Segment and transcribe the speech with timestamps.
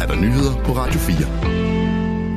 [0.00, 1.60] er der nyheder på Radio 4.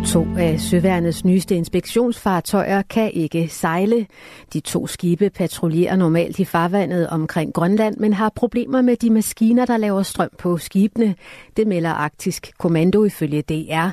[0.06, 4.06] To af søværnets nyeste inspektionsfartøjer kan ikke sejle.
[4.54, 9.66] De to skibe patruljerer normalt i farvandet omkring Grønland, men har problemer med de maskiner,
[9.66, 11.16] der laver strøm på skibene.
[11.58, 13.90] Det melder Arktisk Kommando ifølge DR.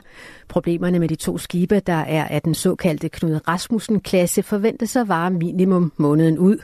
[0.49, 5.31] Problemerne med de to skibe, der er af den såkaldte Knud Rasmussen-klasse, forventes at vare
[5.31, 6.59] minimum måneden ud.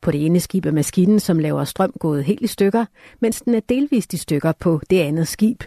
[0.00, 2.84] På det ene skib er maskinen, som laver strøm, gået helt i stykker,
[3.20, 5.62] mens den er delvist i stykker på det andet skib.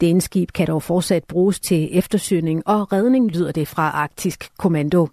[0.00, 4.50] Det ene skib kan dog fortsat bruges til eftersøgning og redning, lyder det fra Arktisk
[4.58, 5.08] Kommando.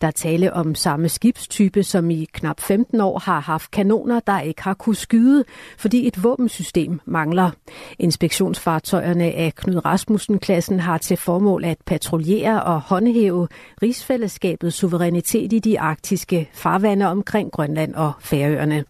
[0.00, 4.40] Der er tale om samme skibstype, som i knap 15 år har haft kanoner, der
[4.40, 5.44] ikke har kunne skyde,
[5.78, 7.50] fordi et våbensystem mangler.
[7.98, 13.48] Inspektionsfartøjerne af Knud Rasmussen-klassen har til formål at patruljere og håndhæve
[13.82, 18.84] rigsfællesskabets suverænitet i de arktiske farvande omkring Grønland og Færøerne.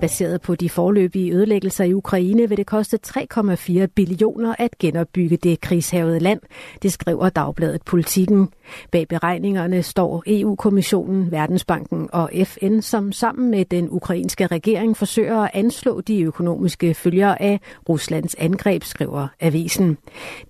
[0.00, 5.60] Baseret på de forløbige ødelæggelser i Ukraine vil det koste 3,4 billioner at genopbygge det
[5.60, 6.40] krigshavede land,
[6.82, 8.48] det skriver Dagbladet Politikken.
[8.92, 15.50] Bag beregningerne står EU-kommissionen, Verdensbanken og FN, som sammen med den ukrainske regering forsøger at
[15.54, 19.98] anslå de økonomiske følger af Ruslands angreb, skriver avisen.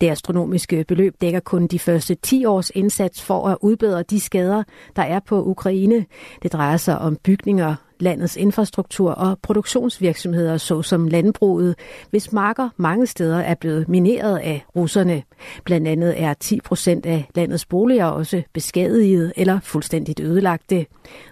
[0.00, 4.62] Det astronomiske beløb dækker kun de første 10 års indsats for at udbedre de skader,
[4.97, 6.06] der er på Ukraine.
[6.42, 11.74] Det drejer sig om bygninger, landets infrastruktur og produktionsvirksomheder, såsom landbruget,
[12.10, 15.22] hvis marker mange steder er blevet mineret af russerne.
[15.64, 20.86] Blandt andet er 10 procent af landets boliger også beskadiget eller fuldstændigt ødelagte.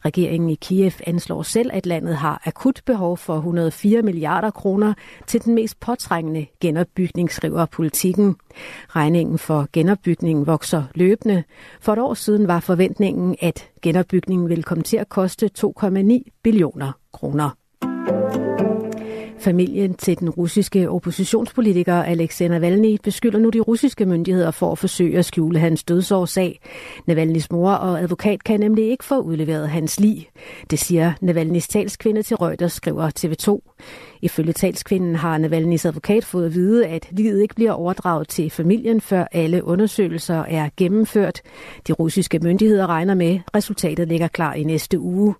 [0.04, 4.94] Regeringen i Kiev anslår selv, at landet har akut behov for 104 milliarder kroner
[5.26, 8.36] til den mest påtrængende genopbygning, skriver politikken.
[8.88, 11.44] Regningen for genopbygningen vokser løbende.
[11.80, 16.92] For et år siden var forventningen, at genopbygningen vil komme til at koste 2,9 billioner
[17.12, 17.50] kroner.
[19.38, 25.18] Familien til den russiske oppositionspolitiker Alexej Navalny beskylder nu de russiske myndigheder for at forsøge
[25.18, 26.60] at skjule hans dødsårsag.
[27.06, 30.28] Navalnys mor og advokat kan nemlig ikke få udleveret hans lig.
[30.70, 33.72] Det siger Navalnys talskvinde til Reuters, skriver TV2.
[34.22, 39.00] Ifølge talskvinden har Navalnys advokat fået at vide, at livet ikke bliver overdraget til familien,
[39.00, 41.42] før alle undersøgelser er gennemført.
[41.86, 45.34] De russiske myndigheder regner med, at resultatet ligger klar i næste uge.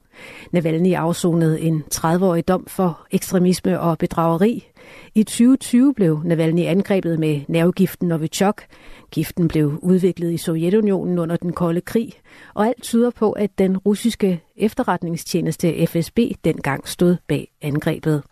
[0.53, 4.67] Navalny afsonede en 30-årig dom for ekstremisme og bedrageri.
[5.15, 8.63] I 2020 blev Navalny angrebet med nervegiften Novichok.
[9.11, 12.13] Giften blev udviklet i Sovjetunionen under den kolde krig,
[12.55, 18.23] og alt tyder på, at den russiske efterretningstjeneste FSB dengang stod bag angrebet.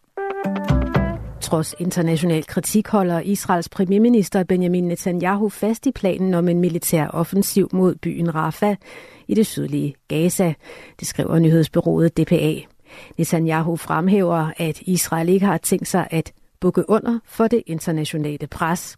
[1.55, 7.69] Trods international kritik holder Israels premierminister Benjamin Netanyahu fast i planen om en militær offensiv
[7.73, 8.77] mod byen Rafah
[9.29, 10.55] i det sydlige Gaza,
[11.01, 12.55] det skriver nyhedsbyrået DPA.
[13.19, 16.33] Netanyahu fremhæver, at Israel ikke har tænkt sig at
[16.65, 18.97] bukke under for det internationale pres.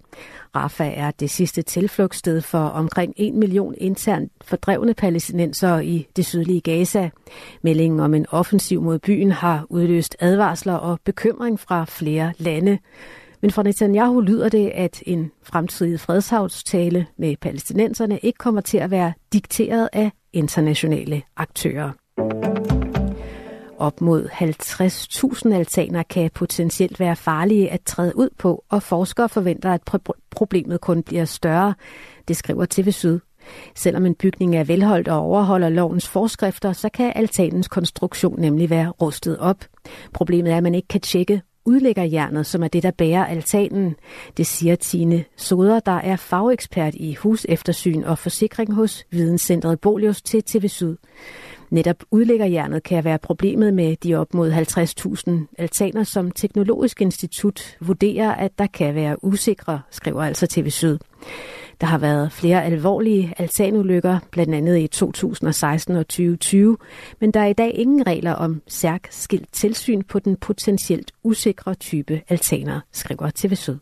[0.56, 6.60] Rafa er det sidste tilflugtssted for omkring 1 million internt fordrevne palæstinensere i det sydlige
[6.60, 7.10] Gaza.
[7.62, 12.78] Meldingen om en offensiv mod byen har udløst advarsler og bekymring fra flere lande.
[13.40, 18.90] Men fra Netanyahu lyder det, at en fremtidig fredshavstale med palæstinenserne ikke kommer til at
[18.90, 21.90] være dikteret af internationale aktører.
[23.78, 24.28] Op mod
[25.48, 29.82] 50.000 altaner kan potentielt være farlige at træde ud på, og forskere forventer, at
[30.30, 31.74] problemet kun bliver større.
[32.28, 33.18] Det skriver TV Syd.
[33.74, 38.88] Selvom en bygning er velholdt og overholder lovens forskrifter, så kan altanens konstruktion nemlig være
[38.88, 39.64] rustet op.
[40.12, 43.96] Problemet er, at man ikke kan tjekke udlæggerjernet, som er det, der bærer altanen.
[44.36, 50.42] Det siger Tine Soder, der er fagekspert i huseftersyn og forsikring hos Videnscentret Bolius til
[50.42, 50.96] TV Syd.
[51.70, 58.32] Netop udlæggerjernet kan være problemet med de op mod 50.000 altaner, som Teknologisk Institut vurderer,
[58.32, 60.98] at der kan være usikre, skriver altså TV Syd.
[61.80, 66.76] Der har været flere alvorlige altanulykker, blandt andet i 2016 og 2020,
[67.20, 72.22] men der er i dag ingen regler om særskilt tilsyn på den potentielt usikre type
[72.28, 73.76] altaner, skriver TV Syd.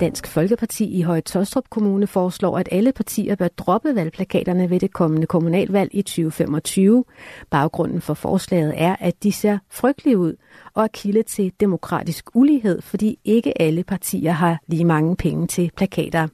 [0.00, 4.92] Dansk Folkeparti i Høje Tostrup Kommune foreslår, at alle partier bør droppe valgplakaterne ved det
[4.92, 7.04] kommende kommunalvalg i 2025.
[7.50, 10.34] Baggrunden for forslaget er, at de ser frygtelige ud
[10.74, 15.70] og er kilde til demokratisk ulighed, fordi ikke alle partier har lige mange penge til
[15.76, 16.28] plakater.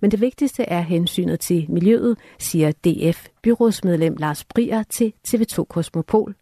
[0.00, 6.34] Men det vigtigste er hensynet til miljøet, siger DF byrådsmedlem Lars Brier til TV2 Kosmopol.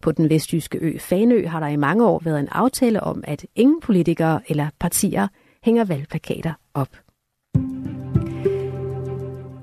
[0.00, 3.46] På den vestjyske ø Fanø har der i mange år været en aftale om, at
[3.56, 5.28] ingen politikere eller partier
[5.62, 6.88] hænger valgplakater op.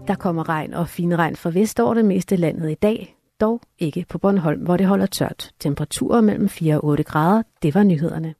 [0.07, 4.05] Der kommer regn og regn fra vest over det meste landet i dag, dog ikke
[4.09, 5.51] på Bornholm, hvor det holder tørt.
[5.59, 8.35] Temperaturer mellem 4 og 8 grader, det var nyhederne.